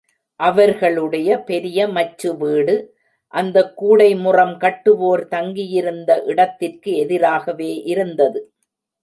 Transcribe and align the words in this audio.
அவர்களுடைய 0.39 1.37
பெரிய 1.41 1.87
மச்சு 1.87 2.37
வீடு 2.37 2.75
அந்தக் 3.33 3.77
கூடை 3.77 4.15
முறம் 4.15 4.57
கட்டுவோர் 4.59 5.27
தங்கியிருந்த 5.27 6.23
இடத்திற்கு 6.25 6.95
எதிராகவே 6.95 7.83
இருந்தது. 7.83 8.41